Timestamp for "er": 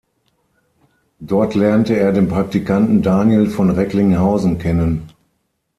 1.95-2.11